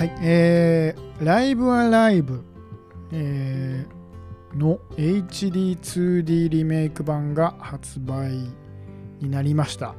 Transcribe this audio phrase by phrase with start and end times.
[0.00, 2.42] はい、えー、ライブはライブ、
[3.12, 8.30] えーの HD2D リメイク版が発売
[9.20, 9.94] になりました。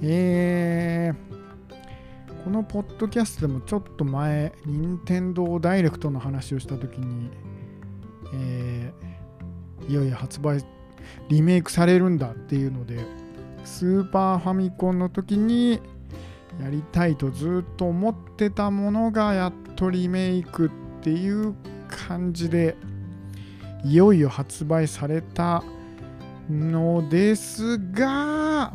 [0.00, 7.30] えー、このポッドキャストでもちょっと前、任天堂ダイレクトの話をしたときに、
[8.32, 10.64] えーいよいよ発売、
[11.28, 13.04] リメイクされるんだっていうので、
[13.64, 15.80] スーパーファミコンの時に
[16.62, 20.70] やりたいとずっと思ってたものがやっとリメイクっ
[21.02, 21.54] ていう
[21.88, 22.76] 感じで
[23.84, 25.64] いよいよ発売された
[26.50, 28.74] のですが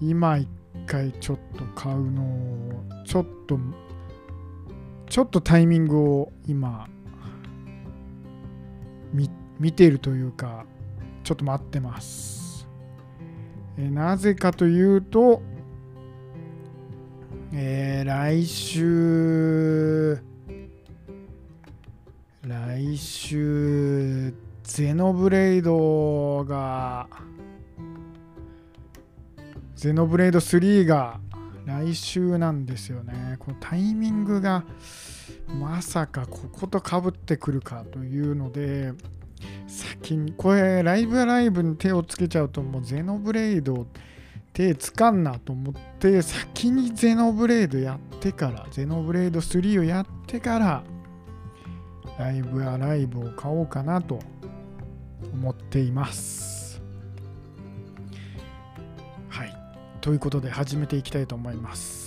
[0.00, 0.48] 今一
[0.86, 3.58] 回ちょっと買うのをちょっと
[5.08, 6.88] ちょっとタイミングを今
[9.62, 10.64] 見ているというか
[11.22, 12.66] ちょっと待ってます。
[13.78, 15.40] えなぜかというと
[17.54, 20.18] えー来週
[22.46, 27.06] 来週ゼノブレイドが
[29.76, 31.20] ゼノブレイド3が
[31.66, 33.36] 来週なんですよね。
[33.38, 34.64] このタイミングが
[35.60, 38.92] まさかこことかぶってくるかというので
[39.66, 43.86] 先にこれライブライブに手をつけちゃうともうゼノブレイド
[44.52, 50.82] 手つかんなと思って先にゼノブレードやってからゼノブレード3をやってから
[52.18, 54.18] ライブアライブを買おうかなと
[55.32, 56.82] 思っています。
[59.28, 59.54] はい。
[60.00, 62.01] ということで始めていきたいと思います。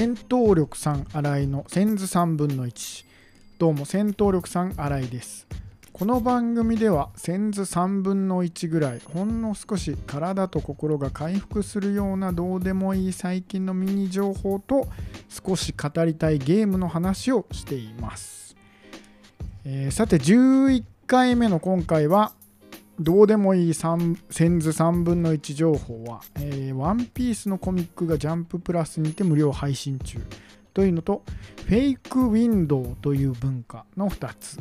[0.00, 3.04] 戦闘力3新井の千図3分の1
[3.58, 5.46] どうも戦闘力3新井です。
[5.92, 14.88] この番組では千図3分の1ぐらいほんの少し体と心が回復するようなどうでもいい最近のミニ情報と
[15.28, 18.56] 少し語りたいゲームの話をしています、
[19.66, 22.32] えーさて11回目の今回は
[23.00, 30.18] どうでもいい3千図3分の1情報は、えーワンピースのコミックがジャンププラスにて無料配信中
[30.74, 31.22] というのと、
[31.64, 34.58] フェイクウィンドウという文化の2つ。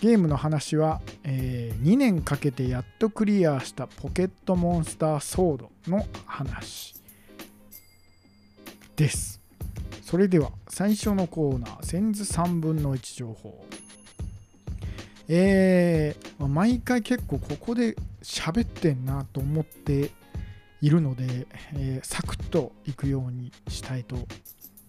[0.00, 6.94] ゲームの話は、え2年かけてやっとクリアしたポケットモンスターソードの話
[8.96, 9.42] です。
[10.00, 13.66] それでは最初のコーナー、千図3分の1情報。
[15.28, 20.10] えー毎回結構ここで喋ってんなと思って
[20.82, 24.16] いるので、えーサクッといくようにしたいと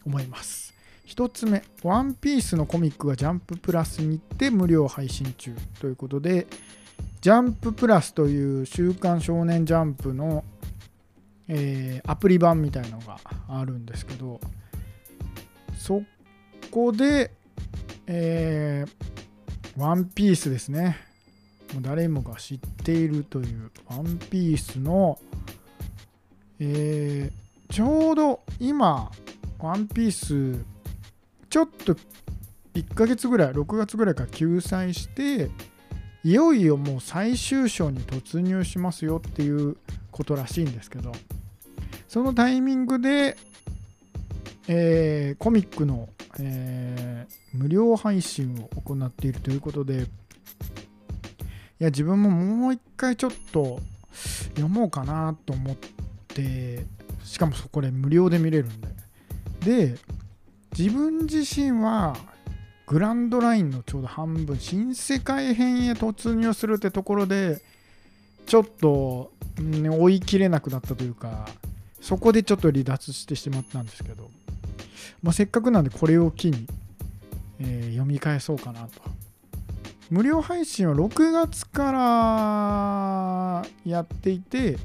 [0.05, 0.73] 思います。
[1.05, 6.47] 一つ目、ワンピースのコミックがジャンププラスにて無料配信中ということで、
[7.21, 10.43] ジャンププラスという週刊少年ジャンプの、
[11.47, 14.41] えーアプリ版みたいのがあるんですけど、
[15.77, 16.01] そ
[16.71, 17.31] こで、
[18.07, 19.24] えー
[19.77, 20.97] ワンピースですね。
[21.73, 25.19] もう誰もが知っているというワンピースの、
[26.59, 29.11] えーちょうど今、
[29.59, 30.63] ワンピース、
[31.49, 31.95] ちょっと
[32.75, 35.49] 1ヶ月ぐらい、6月ぐらいから救済して、
[36.23, 39.77] いよいよもう最終章に突入しますよっていう
[40.11, 41.11] ことらしいんですけど、
[42.07, 43.35] そのタイミングで、
[44.67, 46.07] えーコミックの、
[46.39, 50.05] えー無料配信を行っているということで、い
[51.79, 53.79] や、自分ももう一回ちょっと
[54.49, 55.75] 読もうかなと思っ
[56.27, 56.85] て、
[57.23, 58.87] しかもそこで無料で見れるんで。
[59.61, 59.95] で、
[60.77, 62.15] 自分自身は
[62.87, 67.61] グランドラインのちょうど半分、新世界編へ突入するってところで、
[68.45, 71.47] ちょっと、うん追い切れなくなったというか、
[72.01, 74.29] そこでちょっと離脱してしまったんですけど、
[75.21, 76.67] まあ、せっかくなんでこれを機に、
[77.59, 79.01] えー読み返そうかなと。
[80.09, 84.77] 無料配信は6月からやっていて、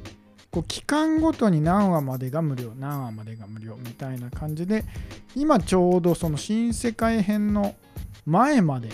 [0.50, 4.84] こう期間ごとに何話までが無料、何話までが無料みたいな感じで、
[5.36, 7.74] 今ちょうどその新世界編の
[8.24, 8.88] 前まで、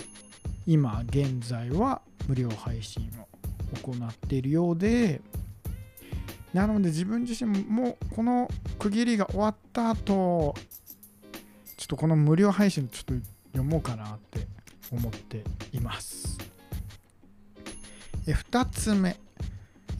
[0.65, 3.27] 今現在は無料配信を
[3.77, 5.21] 行っているようで、
[6.53, 8.49] なので自分自身もこの
[8.79, 14.45] 区切りが終わった後、ょっとこの無料配信ちょっと読もうかなって
[14.91, 16.37] 思っています。
[18.27, 19.17] え2つ目、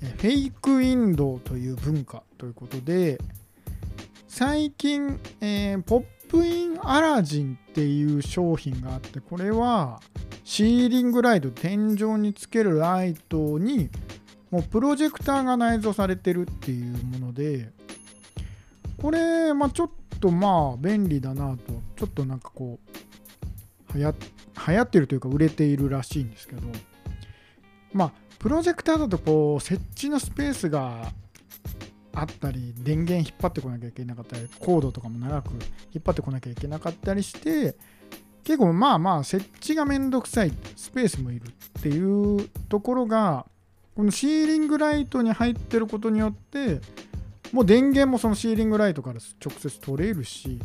[0.04, 3.18] えフェイクウィンドウという文化ということで、
[4.28, 10.02] 最近、えーポップインアラジンっていう商品があってこれは
[10.44, 13.90] シーリングライト天井につけるライトに
[14.52, 17.70] もうプロジェクターが内蔵されてるっていうもので
[19.02, 21.74] これ、まあ、ちょっとまあ便利だなと。
[21.96, 22.80] ちょっとなんかこ
[23.94, 24.14] う流行
[24.68, 26.62] 流行ってるというか売れているらしいんですけど
[27.94, 31.12] まあプロジェクターだとこう設置のスペースが
[32.14, 37.76] あったり電源引っ張ってこなきゃいけなかったりコードとかも長く引っ張ってこなきゃいけなかったりして
[38.44, 43.46] 結構まあまあ設置がめんどくさいスペースもいるっていうところが
[43.96, 46.82] このシーリングライトに入ってることによって
[47.52, 50.60] もう電源もそのシーリングライトから直接取れるし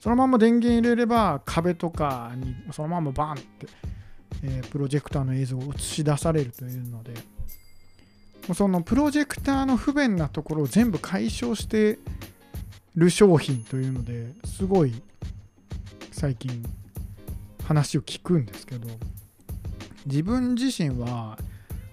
[0.00, 3.66] そのまま電源入れれば壁とかにそのままバンって、
[4.44, 11.98] えー、プロジェクターの映像を映し出されるというのでもうそのプロジェクターの不便なところを全部解消して
[12.94, 14.94] る商品というのですごい
[16.12, 16.64] 最近
[17.64, 18.88] 話を聞くんですけど
[20.06, 21.38] 自分自身は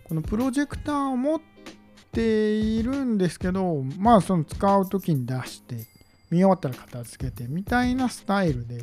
[0.06, 1.42] このプロジェクターを持っ
[2.16, 5.76] ているんですけどまあその使う時に出して
[6.32, 8.82] 見終わったら片付けてみたいなスタイルで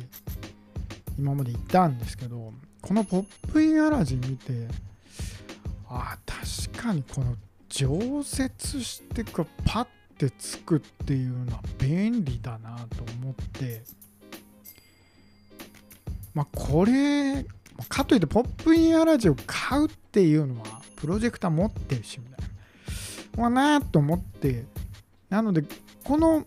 [1.17, 4.67] 今まで行ったんですけどこのポップインアラジン見て
[5.89, 7.35] あ確かにこの
[7.69, 9.87] 常設してこうパッ
[10.17, 13.81] てつくっていうのは便利だなと思って。
[16.33, 17.45] まあこれ
[17.89, 22.42] かといってポップインアラジオ買うっていうのはプロジェクター持ってるしみたい
[23.37, 23.41] な。
[23.41, 24.65] まあなと思って
[25.29, 25.63] なので
[26.03, 26.45] この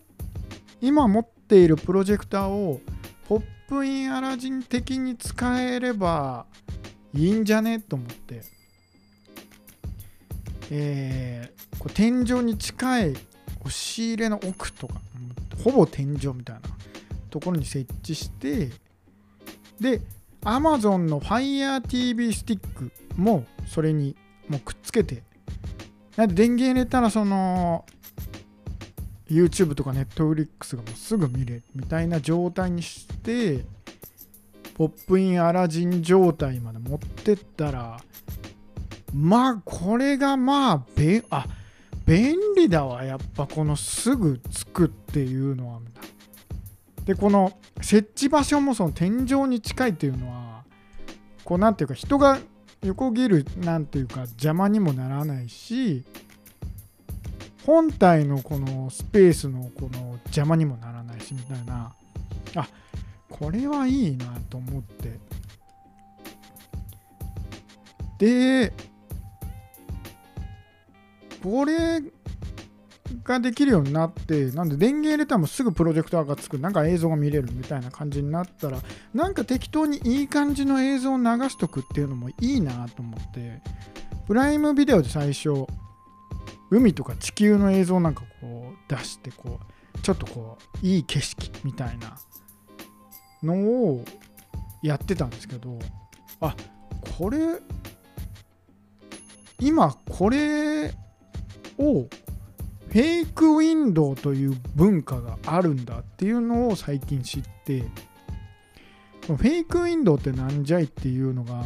[0.81, 2.81] 今持っているプロジェクターを
[3.27, 6.45] ポップインアラジン的に使えれば
[7.13, 8.41] いいんじゃねと思って
[10.69, 14.95] えー、こう天井に近い押し入れの奥とか
[15.63, 16.61] ほぼ天井みたいな
[17.29, 18.69] ところに設置して
[19.79, 20.01] で
[20.41, 24.15] Amazon の FireTV スティックもそれに
[24.49, 25.23] もうくっつけて
[26.17, 27.85] なんで電源入れたらその
[29.29, 33.63] YouTube とか Netflix がもうすぐ見れるみたいな状態にして
[34.73, 38.01] ポップインアラジン状態まで持ってったら
[39.13, 41.45] まあこれがまあべあ
[42.05, 45.79] 便利だわやっぱこのすぐつくっていうのは
[47.05, 50.63] でこの設置場所もその天井に近いっていうのは
[51.43, 52.39] こうなんていうか人が
[52.83, 56.03] 横切るなんていうか邪魔にもならないし
[57.65, 61.93] 本体のこのスペースのこの邪魔にもならないしみたいな。
[62.55, 62.67] あ
[63.29, 65.19] これはいいなと思って。
[68.17, 68.73] で
[71.43, 72.01] これ
[73.23, 78.79] ができるようになって、なんで電源入れたらもうすぐプロジェクターがつく、なんか映像が見れるみたいな感じになったら、
[79.13, 83.61] なんか適当にいい感じの映像を流しとくっていうのもいいなと思って、
[84.27, 85.65] プライムビデオで最初、
[86.69, 89.59] 海とか地球の映像なんかこう出して、こ
[89.95, 92.17] う、ちょっとこう、いい景色みたいな
[93.43, 94.03] のを
[94.81, 95.79] やってたんですけど、
[96.41, 96.55] あ、
[97.17, 97.37] これ、
[99.59, 100.93] 今これ
[101.79, 102.07] を
[102.97, 107.83] フェイクウィンドウという文化があるんだっていうのを最近知って
[109.27, 111.63] フェイクウィンドウってなんじゃいっていうのが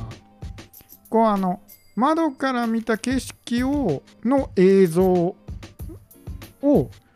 [1.09, 1.61] こうあの
[1.95, 5.37] 窓から見た景色をの映像を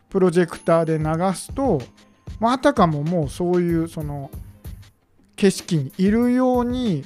[0.08, 1.82] プロジェクターで流すと、
[2.40, 4.30] あたかももうそういうその
[5.36, 7.04] 景色にいるように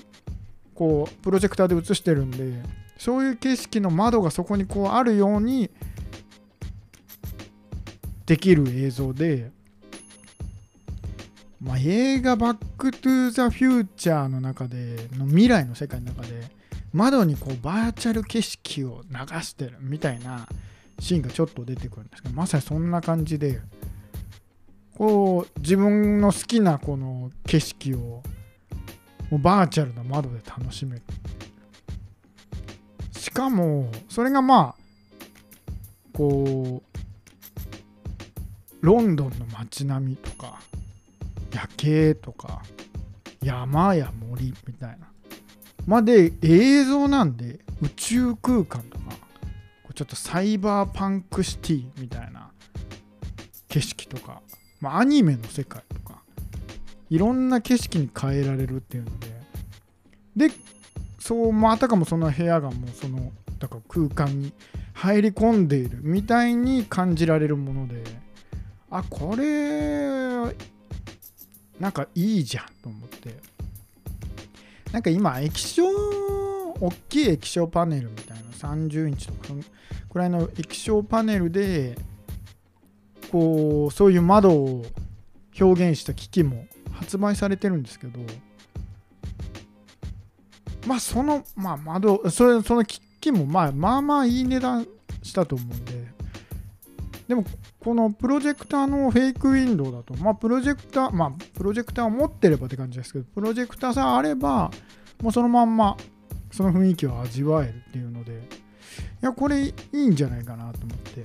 [0.77, 2.63] こうプロジェクターで映してるんで
[2.99, 5.71] そういう景色の窓がそこにこうあるように
[8.31, 9.51] できる映像で、
[11.61, 16.49] まあ、映画「バック・トゥ・ザ・フューチャー」の中での未来の世界の中で
[16.93, 20.47] 窓にこうバーチャル景色を流してるみたいな
[21.01, 23.61] シーンがちょっと出てくるんですけどまさにそんな感じで
[24.97, 27.99] こう自分の好きなこの景色を
[29.29, 31.03] もうバーチャルな窓で楽しめる。
[33.11, 34.81] しかもそれがまあ
[36.13, 36.90] こう
[38.81, 40.61] ロンドンの街並みとか
[41.53, 42.63] 夜景とか
[43.43, 45.09] 山や森みたいな
[45.87, 49.11] まで映像なんで宇宙空間とか
[50.01, 52.51] ちょっとサイバーパンクシティみたいな
[53.69, 54.41] 景色とか、
[54.81, 56.23] まあ、アニメの世界とか
[57.11, 59.11] いろんな景色に変えられるっていうの
[60.37, 60.55] でで
[61.19, 64.55] そうまたかもその部屋がもうそのだから空間に
[64.95, 68.03] 入り込んでいるみたいに感じられるもので
[68.91, 70.55] あこれ
[71.79, 73.61] なんかいいじゃんと思って。
[74.93, 75.85] なんか今液晶
[76.81, 79.55] 大きい液晶パネルみたいな30インチとか
[80.11, 81.97] くらいの液晶パネルで
[83.31, 84.85] こうそういう窓を
[85.61, 88.19] 表現した機器も発売されてるんですけど
[90.87, 94.87] まあその、まあ、窓それその機器もまあまあまあいい値段
[95.23, 96.00] したと思うんで
[97.31, 97.45] でも
[97.79, 104.73] このプロジェクターのフェイクウィンドウだとまあプロジェクターまあプロジェクターを持ってればって感じですけどプロジェクターさえあれば
[105.23, 105.97] もうそのまんま
[106.51, 108.37] その雰囲気を味わえるっていうのでい
[109.21, 111.23] やこれいいんじゃないかなと思って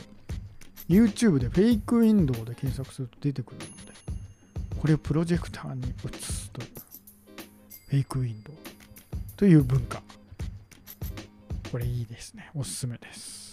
[0.88, 3.70] YouTube でフェイクウィンドウで検索すると出てくるので
[4.80, 8.56] これをプロジェクターに移すとフェイクウィンドウ
[9.38, 10.04] という文化。
[11.72, 12.52] これいいですね。
[12.56, 13.45] おすすめです。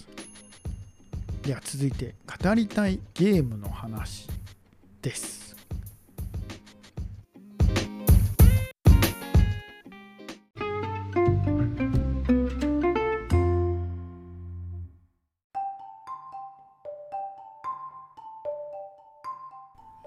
[1.43, 4.29] では続いて語りたいゲームの話
[5.03, 5.57] です。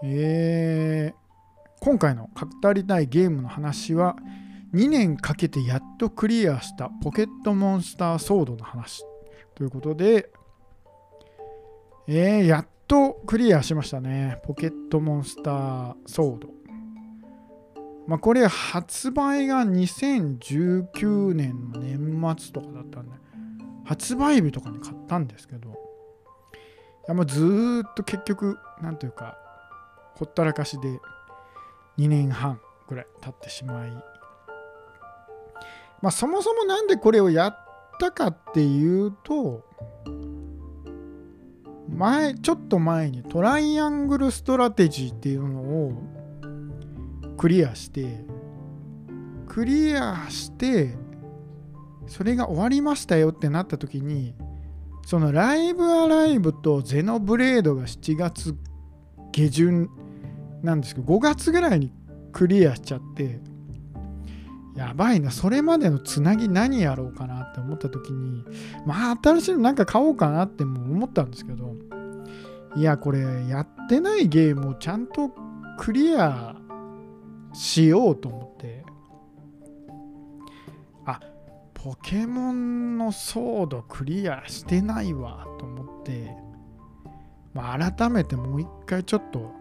[0.04, 1.14] えー、
[1.82, 4.16] 今回の語りたいゲームの話は
[4.74, 9.04] 2年かけてやっとクリアしたポケットモンスターソードの話
[9.56, 10.32] ということで、
[12.08, 14.40] えー、やっとクリアしましたね。
[14.44, 16.50] ポケットモンスターソード。
[18.08, 23.12] まあ、これ発売が2019年の年末とかだったんで、
[23.86, 25.74] 発売日とかに買ったんですけど、い
[27.08, 29.38] やもうずっと結局、なんというか、
[30.14, 31.00] ほったらかしで
[31.98, 33.92] 2年半ぐらい経ってしまい、
[36.02, 37.58] まあ、そもそもなんでこれをやっ
[38.00, 39.66] たかっていうと
[41.96, 45.94] 前ちょっと前にトライアングルストラテジーっていうのを
[47.38, 48.26] クリアして
[49.48, 50.94] クリアして
[52.08, 54.36] それが終わりましたよってなった時に
[55.06, 58.56] そのライブアライブとゼノブレードが7月
[59.32, 59.90] 下旬
[60.64, 61.94] なんですけど5月ぐらいに
[62.34, 63.40] クリアしちゃって
[64.76, 68.44] やばいなそれまでのつなぎ何やろうかなって思った時に
[68.86, 71.76] まあ新しいのなんか買おうかなっても思ったんですけど
[72.76, 75.32] いやこれやってないゲームをちゃんと
[75.78, 76.56] クリア
[77.54, 78.84] しようと思って。
[81.06, 81.20] あ
[81.74, 86.36] ポケモンのソードクリアしてないわと思って、
[87.54, 89.52] まあ、改めてもう一回ちょっと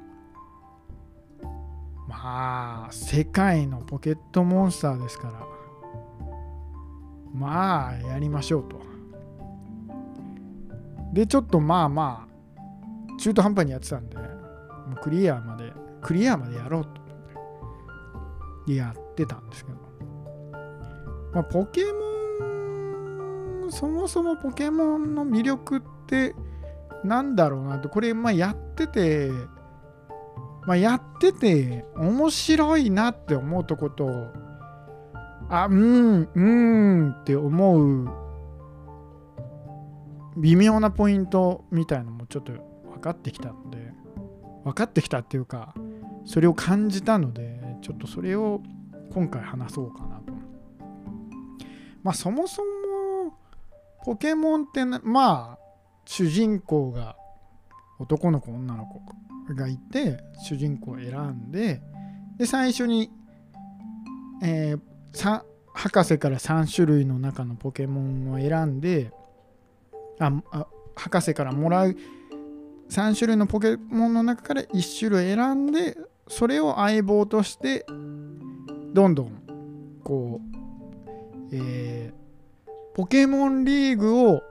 [2.09, 5.47] まあ世界のポケットモンスターですから
[7.35, 8.81] まあやりましょうと。
[11.13, 14.25] でちょっとまあまあ中途半端にやってたんでも
[14.97, 17.05] うクリアまでクリアまでやろうと。
[18.67, 19.79] やってたんですけど、
[21.35, 26.35] まあ、ポケモンそもそもポケモンの魅力って
[27.05, 27.91] なんだろうなと。
[27.91, 29.31] これまあやってて
[30.67, 34.09] まあ、やってて面白いなって思うとこと
[35.49, 38.09] あうんうんって思う
[40.37, 43.93] 微妙なポイントみたいのもちょっと分かってきたので
[44.65, 45.75] 分かってきたっていうか
[46.25, 48.63] それを感じたのでちょっとそれを
[49.13, 50.33] 今回話そうかなと。
[52.03, 53.39] まあそもそも
[54.05, 55.59] ポケモンってまあ
[56.05, 57.17] 主人公が
[58.05, 59.01] 男の子女の子
[59.55, 61.83] がいて主人公を選んで
[62.39, 63.11] で最初に、
[64.43, 65.43] えー、
[65.75, 69.11] 博士から3種類の中のポケモンを選んで
[70.19, 71.97] ああ博士からもらう
[72.91, 75.97] 3種類のポケモンの中から1種類選んで
[76.29, 79.43] それを相棒としてどんどん
[80.05, 84.43] こう、えー、ポケモンリーグを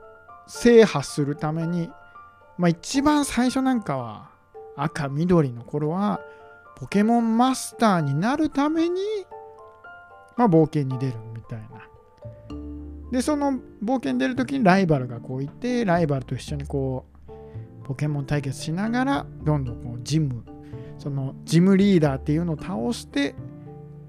[0.46, 1.88] 制覇するために
[2.58, 4.30] まあ一番最初なんかは
[4.76, 6.20] 赤緑の頃は
[6.76, 9.00] ポケモンマスターになるために、
[10.36, 11.68] まあ、冒険に出るみたいな。
[13.10, 20.42] でその冒険に出る時にライバルがこういてライバルと一緒にこうポケモン対決しながらどんどんこうジム
[20.98, 23.36] そのジムリーダーっていうのを倒して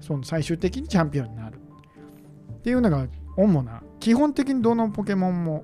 [0.00, 1.60] その最終的にチャンピオンになる
[2.52, 5.62] っていうのが主な基本的にどのポケモンも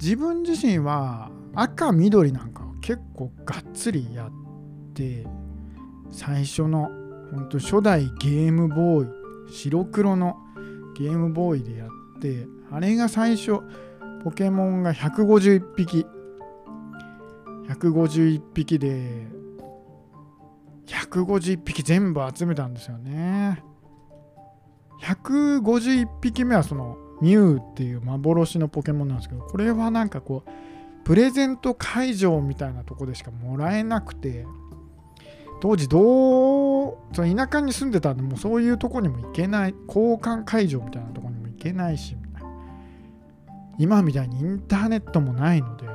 [0.00, 5.26] 自分自身は赤緑なんかを結構がっつりやって
[6.10, 6.90] 最初の
[7.30, 10.36] 本当初代ゲームボーイ白黒の
[10.96, 13.60] ゲームボーイでやってあれが最初
[14.24, 16.06] ポケモンが151匹
[17.68, 19.26] 151匹で
[20.86, 23.62] 151匹全部集めたんですよね。
[25.02, 30.50] 151匹目はそのミュウっていう幻のポケモンなんですけどこれはなんかこう
[31.04, 34.46] プレゼント会場みたいなとこでしかもらえなくて
[35.60, 42.16] 当時どうその田舎に住んでたんでもうそういうとこにも行けない交換会場みたいなとこにも行けないし
[43.78, 45.86] 今みたいにインターネットもないので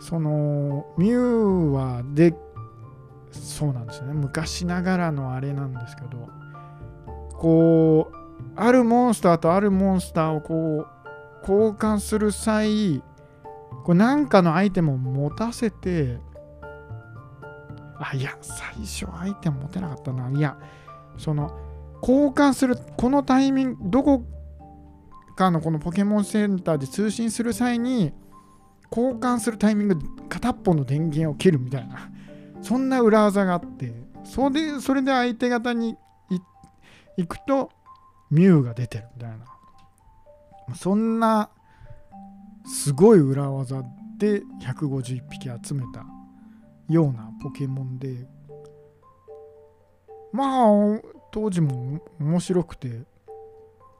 [0.00, 2.34] そのミュウはで
[3.30, 4.12] そうなんですよね。
[4.12, 6.28] 昔ながらのあれなんですけど
[7.32, 8.23] こう
[8.56, 13.02] あるモンスターとあるモンスターをこう交換する際
[13.84, 16.18] これなんかのアイテムを持たせて
[17.98, 20.30] あいや最初アイテム持てなかったな。
[20.30, 20.56] いや
[21.16, 21.56] その
[22.00, 24.24] 交換するこのタイミングどこ
[25.36, 28.12] かのこのポケモンセンターで通信する際に
[28.90, 29.98] 交換するタイミング
[30.28, 32.10] 片っぽの電源を切るみたいな。
[32.62, 33.92] そんな裏技があって。
[34.24, 35.96] それでそれで相手方に
[37.16, 37.70] 行くと
[38.30, 39.54] ミュウが出てるみたいな。
[40.74, 41.50] そんな
[42.64, 43.82] すごい裏技
[44.18, 46.06] で151匹集めた
[46.88, 48.26] ようなポケモンで
[50.32, 51.00] まあ
[51.30, 53.02] 当時も面白くて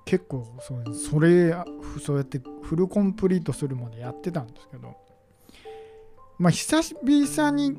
[0.05, 1.55] 結構そそれ
[2.03, 4.95] そうやってフルコンプリートするまでやってたんですけど
[6.39, 7.77] まあ久々に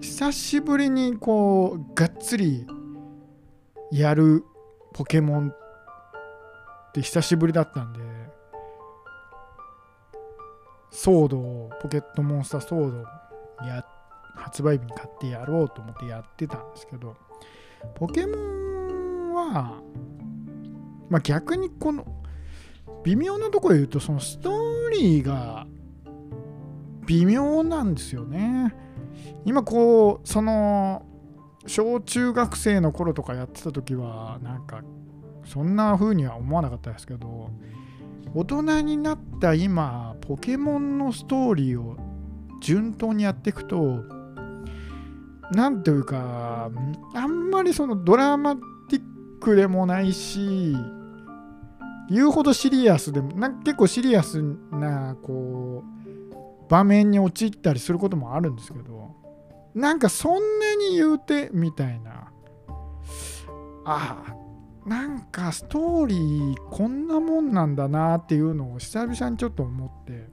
[0.00, 2.66] 久しぶりにこうがっつり
[3.90, 4.44] やる
[4.92, 5.54] ポケモン
[6.98, 8.00] って久しぶりだったんで
[10.90, 12.98] ソードをポケットモンスターソード
[13.66, 13.84] や
[14.34, 17.16] 発売日に買ってやろうと思ってやってたんですけど
[17.94, 19.80] ポケモンは
[21.08, 22.06] まあ逆にこの
[23.04, 25.66] 微妙なところで言うとそのストーリーが
[27.06, 28.74] 微妙なんですよね。
[29.46, 31.06] 今こうその
[31.66, 34.82] 小中学生の頃とかやってた時はなんか
[35.48, 37.50] そんな風には思わなかったですけど
[38.34, 41.96] 大人になった今ポケモンのストーリーを
[42.60, 44.04] 順当にやっていくと
[45.52, 46.70] 何というか
[47.14, 49.02] あんまりそのドラマティッ
[49.40, 50.76] クでもないし
[52.10, 59.14] 言うほどシリアスでもな結構シリアスなこう場面に陥ったりすることもあるんですけど
[59.74, 62.30] なんかそんなに言うてみたいな。
[63.90, 64.37] ああ
[64.88, 70.28] なんかストーリーこんなもんなんだなっていうのを久々にちょっと思って。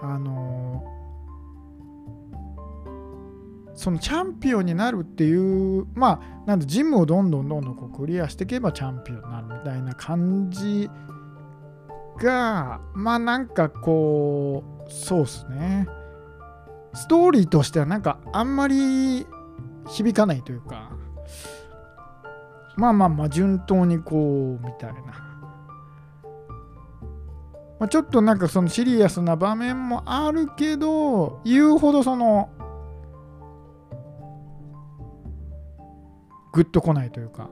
[0.00, 0.84] あの
[3.74, 10.90] そのチャンピオンになるっていうまあなんでジムをどんどんどんどんこうクリアしていけばチャンピオンになるみたいな感じ
[12.20, 15.86] がまあなんかこうそうっすね。
[16.94, 19.26] ストーリーとしてはなんかあんまり
[19.86, 20.97] 響かないというか。
[22.78, 25.00] まあまあまあ順当にこうみたいな、
[27.80, 32.50] まあ、ちょっとなんかそのシリアスな場面もあるけど言うほどその
[36.52, 37.50] グッとこないというか。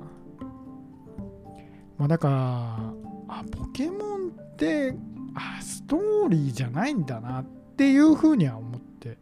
[1.98, 2.76] まあだから
[3.28, 4.94] あポケモンって
[5.34, 7.44] あストーリーじゃないんだなっ
[7.76, 9.18] ていうふうには思って。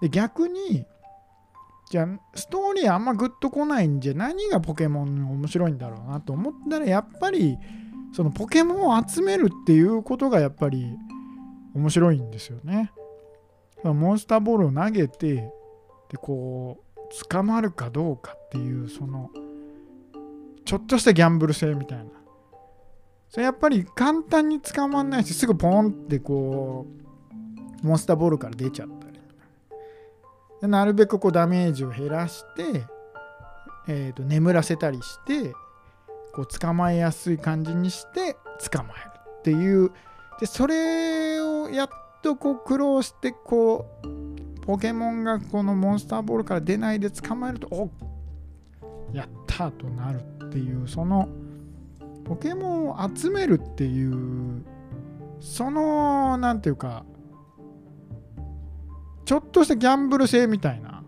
[0.00, 0.86] で逆に
[1.90, 7.56] じゃあストーリーあんまグッとこないんじゃ何がポケモン面白いんだろうなと思ったらやっぱり
[8.12, 10.96] そのポケモンを集めるっていうことがやっぱり
[11.74, 12.92] 面白いんですよね。
[13.84, 15.34] モンスターボールを投げて
[16.08, 19.30] でこう捕まるかどうかっていうその
[20.64, 22.04] ちょっとしたギャンブル性みたいな。
[23.30, 26.86] それやっぱり簡単に捕まんないしすぐポンってこ
[27.82, 28.97] うモンスターボールから出ちゃったで
[30.62, 32.84] なるべくこうダメージを減らして、
[33.86, 35.52] えー、と眠らせたりして
[36.32, 38.36] こう捕まえやすい感じにして
[38.70, 39.92] 捕まえるっていう。
[40.40, 41.88] でそれをやっ
[42.22, 47.90] とこう苦労してこうポケモンがこのモンスターボールから出ないで捕まえるとお
[49.12, 51.28] やったとなるっていうその
[52.24, 54.62] ポケモンを集めるっていう
[55.40, 57.04] その何ていうか
[59.28, 61.02] ちょっとしたギャンブル性みたいな。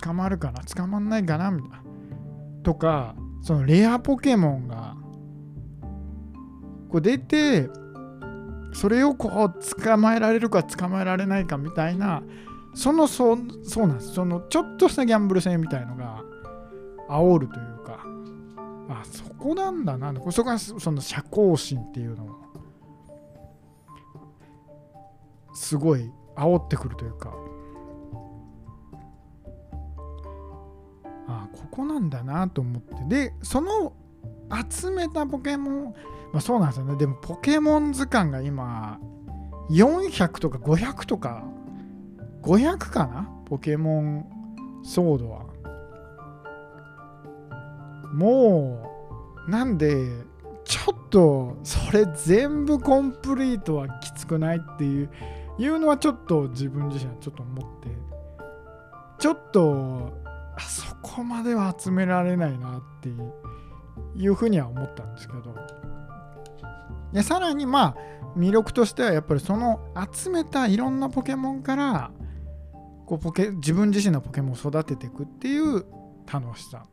[0.00, 0.62] 捕まるかな？
[0.62, 1.50] 捕まんないかな？
[1.50, 1.82] みたいな。
[2.62, 4.94] とかそのレアポケモンが
[6.88, 7.68] こう出て
[8.72, 12.22] それをこう捕まえられるか捕まえられないかみたいな
[12.72, 14.14] そのそうそうなんです。
[14.14, 16.22] そのちょっとしたギャンブル性みたいのが
[17.08, 17.98] 煽るというか
[18.90, 20.14] あそこなんだな。
[20.30, 22.28] そこがその社交心っていうのを
[25.52, 27.34] すごい煽ってくるというか。
[31.26, 33.04] ああここなんだなと思って。
[33.04, 33.92] でその
[34.70, 35.84] 集めたポケモン、
[36.32, 36.96] まあ、そうなんですよね。
[36.96, 38.98] でもポケモン図鑑が今
[39.70, 41.44] 400とか500とか
[42.42, 43.28] 500かな？
[43.44, 44.26] ポケモン
[44.82, 45.46] ソードは。
[48.14, 48.88] も
[49.46, 50.08] うなんで
[50.64, 55.10] ちょっとそれ全部コンプリートはきつくないっていう
[55.58, 57.88] いうのはちょっと自分自身はちょっと思って
[59.18, 60.12] ちょっと
[60.56, 63.08] あそこまでは集められないなって
[64.16, 65.54] いうふうには思ったんですけど。
[67.12, 67.96] でさらにまあ
[68.36, 69.80] 魅力としてはやっぱりその
[70.12, 72.10] 集めたいろんなポケモンから
[73.06, 75.86] こうポケ自分自身のポケモンを育てていくっていう
[76.30, 76.84] 楽しさ。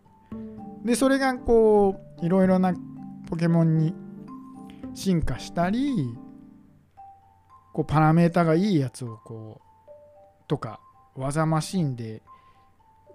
[0.84, 2.74] でそれがこういろいろな
[3.28, 3.94] ポケモンに
[4.94, 6.16] 進化したり
[7.76, 10.80] こうパラメータがいいやつをこうとか
[11.14, 12.22] 技マシンで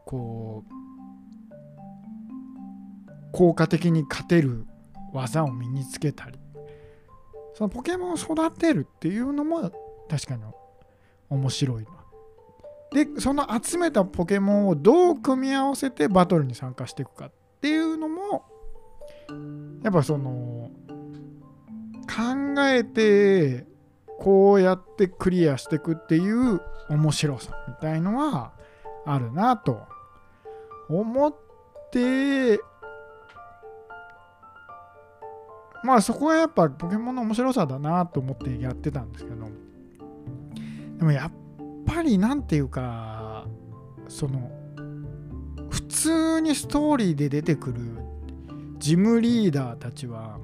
[0.05, 0.73] こう
[3.33, 4.67] 効果的に勝てる
[5.15, 6.39] 技を身につけたり
[7.55, 9.73] そのポケモンを育てるっていうのも
[10.11, 10.43] 確かに
[11.31, 11.91] 面白いな
[12.93, 18.45] でその集めたポケモンをどう組み合わせてバトルに参加していくかっていうのも
[19.83, 20.71] やっぱその
[22.07, 23.70] 考えて
[24.21, 28.53] こうやってクリアしていくっていう面白さみたいのは
[29.07, 29.81] あるなと
[30.91, 31.35] 思っ
[31.91, 32.61] て
[35.83, 39.49] まあそこはやっぱポケモンの面白さだなと思ってやってたんですけど
[40.99, 41.33] でもやっ
[41.87, 43.47] ぱりなんていうか
[44.07, 44.51] その
[45.71, 47.81] 普通にストーリーで出てくる
[48.79, 50.39] ジムリーダーたちは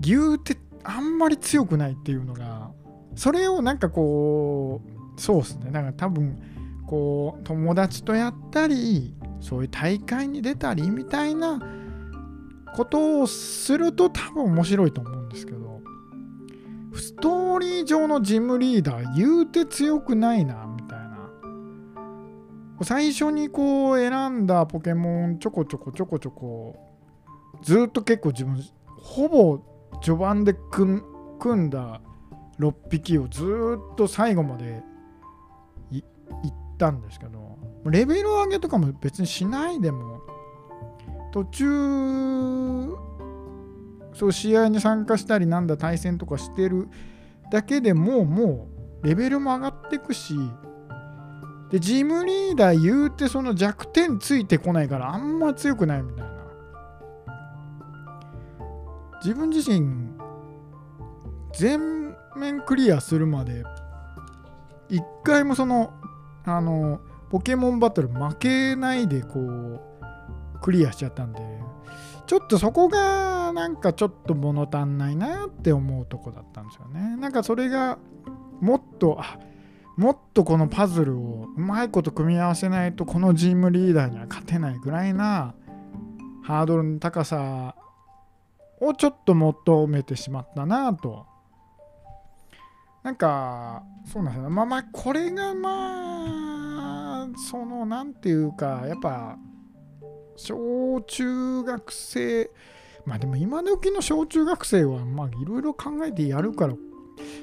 [0.00, 2.70] 言うてあんまり強くないっていうのが
[3.14, 4.82] それをなんかこ
[5.16, 5.70] うそうっすね。
[5.70, 6.40] なんか多分
[6.86, 11.60] こう友達とやったりそういう大会に出たりみたいな
[12.74, 15.80] ことをすると多分面白いと思うんですけど
[16.94, 21.02] ストーリー上のジムリーダー言うて強くないなみたいな。
[22.82, 26.76] 最初にこう選んだポケモンちょこちょこちょこちょこ
[27.62, 28.60] ずっと結構自分
[28.98, 29.60] ほぼ
[30.00, 31.02] 序盤で組
[31.54, 32.00] んだ
[32.58, 33.42] 6匹をず
[33.92, 34.82] っと最後まで
[35.90, 36.02] いっ
[36.78, 40.20] たんですけどレベル上げとかも別にしないでも
[41.32, 42.96] 途中
[44.14, 46.88] そう試合に参加したりなんだ対戦とかしてる
[47.50, 48.68] だけでもも
[49.02, 50.34] うレベルも上がってくし
[51.70, 56.31] でジムリーダー言うてその弱点ついてこないからあんま強くないみたいな。
[59.24, 60.10] 自分自身
[61.52, 63.64] 全面クリアするまで
[64.88, 65.92] 一回もその
[66.44, 69.80] あのポケモンバトル負けないでこう
[70.60, 71.40] クリアしちゃったんで
[72.26, 77.16] ちょっとそこがなんかちょっと物足んないなって思うとこだったんですよね。
[77.16, 77.98] なんかそれが
[78.60, 79.38] もっとあ
[79.96, 85.54] もっとこのパズルをうまいこと組み合わせないとこのチームリーダーには勝てないぐらいな
[86.42, 87.76] ハードルの高さ
[88.82, 91.26] をちょっと求めてしまったなと。
[93.02, 99.36] なんかそうなんですよまあまあこれがまあその何て言うかやっぱ
[100.36, 102.50] 小中学生
[103.04, 106.74] まあでも今時の小中学生はまあいろいろ考えてやるから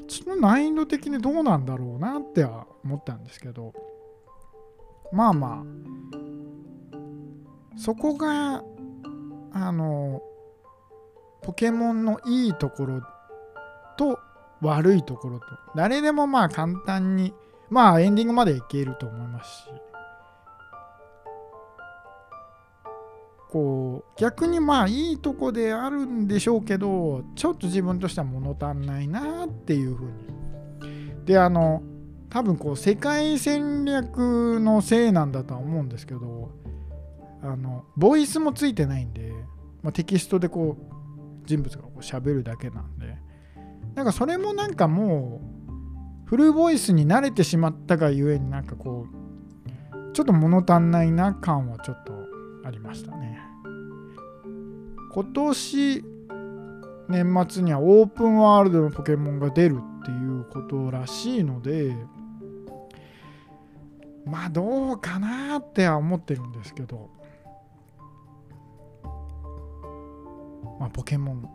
[0.08, 3.73] ちょっと難易度的にどうなんだろうなっては思ったんですけど
[5.12, 5.65] まあまあ
[7.78, 8.63] そこが
[9.52, 10.21] あの
[11.41, 13.02] ポケモンのいいところ
[13.97, 14.19] と
[14.62, 15.45] 悪いところと。
[15.75, 17.34] 誰でもまあ簡単に
[17.69, 19.63] まあエンディングまでいけると思いますし。
[23.49, 31.25] こう逆にまあいいとこであるんでしょうけどちょっと自分としては物足んないなっていうふうに。
[31.25, 31.82] であの
[32.30, 36.52] 多分こう世界戦略のせいなんだとは思うんですけど
[37.41, 39.32] あのボイスもついてないんで、
[39.82, 40.99] まあ、テキストでこう
[41.50, 43.18] 人物がこう喋るだけなんで。
[43.96, 45.42] なんかそれもなんかも
[46.28, 49.08] うフルボイスに慣れてしまったがゆえになんかこ
[49.92, 52.14] うちょっと物足んないな感はちょっと
[52.64, 53.40] ありましたね。
[55.12, 56.06] 今年
[57.10, 61.96] 年末にはオープンワールドのポケモンが出るっていうことらしいので
[64.24, 67.19] まあどうかなっては思ってるんですけど。
[70.80, 71.50] まあポケモン。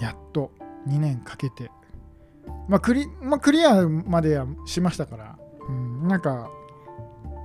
[0.00, 0.50] やっと
[0.88, 1.70] 2年かけて。
[2.68, 6.50] まあクリ,、まあ、クリアまではしましたから、うん、なんか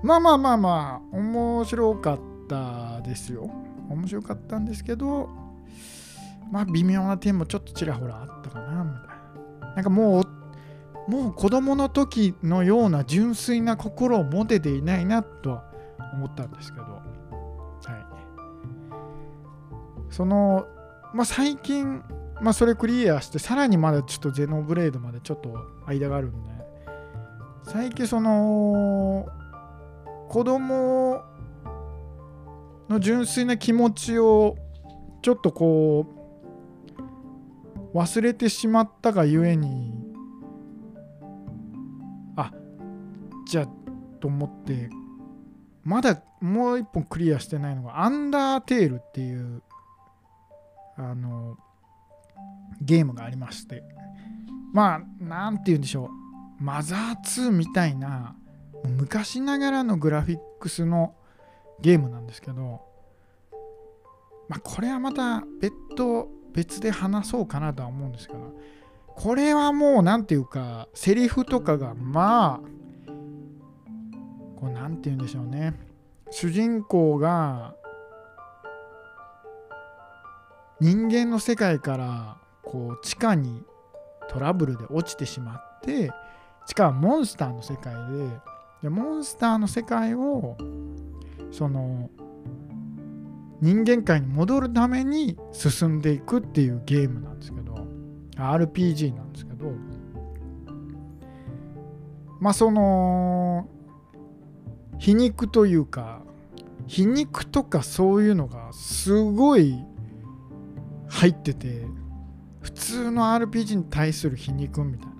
[0.04, 3.50] まあまあまあまあ面白かったですよ。
[3.90, 5.30] 面白かったんですけど
[6.52, 9.08] まあ微妙な点もちょっとちらほらあったかなみたい
[9.62, 9.76] な。
[9.76, 15.64] なんかもうもう子供の時のような純粋な心を持てていないなとは
[16.14, 17.19] 思ったんですけど。
[20.20, 20.68] その
[21.14, 22.04] まあ最近
[22.42, 26.52] まあそれクリアしてさらにまだちょっとゼノブレードまでちょっと間があるんで
[27.64, 29.26] 最近その
[30.28, 31.24] 子供
[32.90, 34.58] の純粋な気持ちを
[35.22, 36.06] ちょっとこ
[37.94, 39.94] う忘れてしまったがゆえに
[42.36, 42.52] あ
[43.48, 43.68] じゃあ
[44.20, 44.90] と思って
[45.86, 49.64] まだもう一本クリアしてないのがアンダーテールっていう
[51.00, 51.58] あの
[52.82, 53.84] ゲームがありまして。
[54.74, 56.10] まあ何て言うんでしょ
[56.60, 56.64] う。
[56.64, 58.36] マザー2みたいな
[58.98, 61.16] 昔ながらのグラフィックスの
[61.80, 62.82] ゲームなんですけど、
[64.50, 68.54] まあ、これはまた別途別で話そうかなとは思うんですけど。
[69.16, 73.10] これはもう何て言うかセリフとかがまあ
[74.58, 75.74] こう何て言うんでしょうね。
[76.32, 77.76] 主人公が
[80.82, 83.64] 人間の世界からこう地下に
[84.30, 86.12] トラブルで落ちてしまって
[86.66, 88.30] 地下はモンスターの世界で
[88.84, 90.58] でモンスターの世界を
[91.52, 92.10] その
[93.60, 97.76] 人間界に戻るために進んでいくっていうゲームなんですけど
[98.38, 99.74] RPG なんですけど
[102.40, 103.68] まあその
[104.98, 106.22] 皮肉というか
[106.88, 109.76] 皮肉とかそういうのがすごい
[111.10, 111.86] 入ってて
[112.62, 115.20] 普通の RPG に対する皮肉みたいな。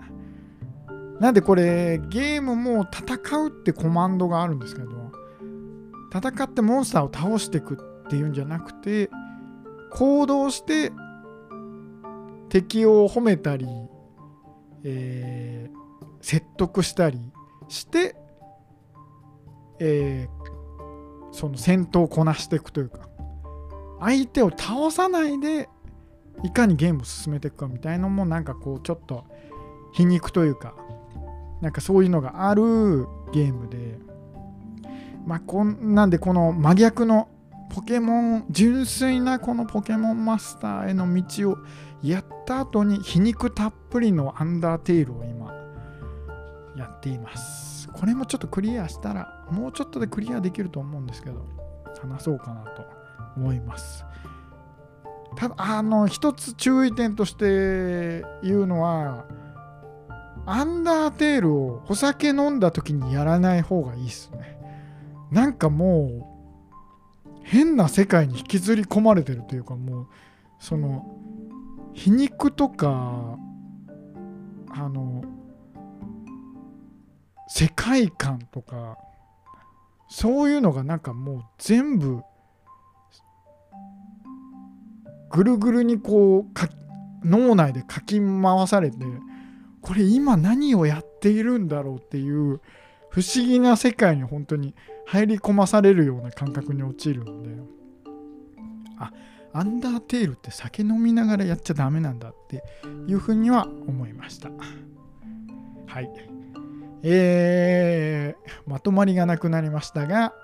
[1.20, 4.88] なんでこれゲームも戦うってコマンドがあるんですけど
[6.12, 7.74] 戦ってモンスターを倒していく
[8.06, 9.10] っていうんじゃなくて
[9.90, 10.92] 行動して
[12.48, 13.66] 敵を褒めたり、
[14.82, 17.20] えー、説得したり
[17.68, 18.16] して、
[19.78, 23.08] えー、その戦闘をこなしていくというか
[24.00, 25.68] 相手を倒さないで
[26.42, 29.24] いかにゲームを進めていくかみたいなのもなんかこうちょっと
[29.92, 30.74] 皮肉というか
[31.60, 33.98] なんかそういうのがあるゲームで、
[35.26, 37.28] まあ、こんなんでこの真逆の
[37.74, 41.58] ポケモン純粋なこのポケモンマスターへの道を
[42.02, 45.52] やった後に皮肉たっぷりのアンダーテイルを今
[46.76, 47.88] やっています。
[47.92, 51.44] これもちょっとクリアしたらもうちょっとでクリアできると思うんですけど
[52.00, 52.84] 話そうかなと
[53.36, 54.04] 思います。
[55.36, 59.26] ただあの一つ注意点として言うのは
[60.46, 64.58] アンダーテールをお酒飲んだ時にやらない方がいいっすね。
[65.30, 70.06] なんかもう変な世界に引きずり込まれてるというかもう
[70.58, 71.06] その
[71.94, 73.38] 皮肉とか
[74.70, 75.22] あの
[77.48, 78.98] 世界観とか
[80.08, 82.22] そういうのがなんかもう全部
[85.30, 86.68] ぐるぐるにこうか
[87.24, 88.98] 脳内でかき回されて
[89.80, 92.60] これ今何をやっているんだろうっていう
[93.10, 94.74] 不思議な世界に本当に
[95.06, 97.50] 入り込まされるような感覚に陥るので
[98.98, 99.12] あ
[99.52, 102.62] アンダーテールって酒飲みながらやっちゃダメなんだって
[103.08, 104.48] いうふうには思いました。
[105.86, 106.08] はい。
[107.02, 110.34] えー、まとまりがなくなりましたが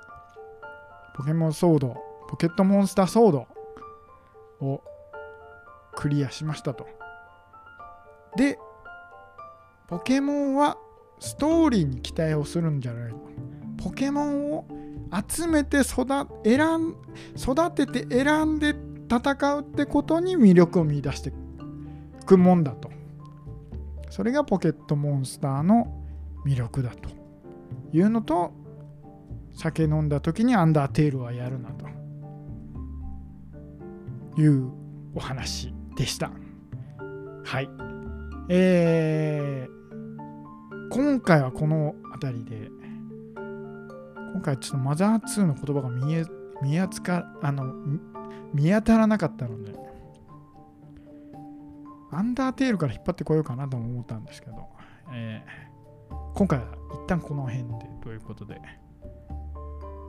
[1.14, 3.55] ポケモンソードポケットモンスターソード。
[4.60, 4.82] を
[5.94, 6.86] クリアしましたと。
[8.36, 8.58] で
[9.88, 10.76] ポケモンは
[11.20, 13.20] ストーリーに期待をするんじゃないの。
[13.82, 14.66] ポケモンを
[15.28, 16.06] 集めて育
[16.44, 16.94] 選
[17.36, 18.74] 育てて選んで
[19.08, 21.32] 戦うってことに魅力を見出してい
[22.26, 22.90] くもんだと。
[24.10, 26.02] それがポケットモンスターの
[26.44, 27.08] 魅力だと
[27.92, 28.52] いうのと
[29.52, 31.86] 酒飲んだ時にアンダーテールはやるなと。
[34.36, 34.70] いう
[35.14, 36.30] お話でした
[37.44, 37.70] はい
[38.48, 42.70] えー、今回はこの辺りで、
[44.32, 46.24] 今回ちょっとマザー2の言葉が見え、
[46.62, 47.74] 見扱あの、
[48.54, 49.74] 見当たらなかったので、
[52.12, 54.68] アンダーテールから引っ張ってこようかなとも思ったんですけど、
[55.12, 57.68] えー、今回は一旦この辺で
[58.02, 58.60] ということで、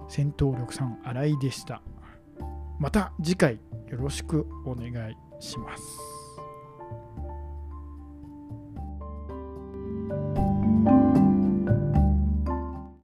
[0.09, 1.81] 戦闘力さん、新井でした。
[2.79, 3.59] また次回
[3.89, 5.83] よろしくお願いします。